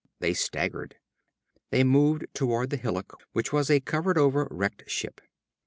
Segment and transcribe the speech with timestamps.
[0.19, 0.95] They staggered.
[1.69, 5.21] They moved toward the hillock which was a covered over wrecked ship.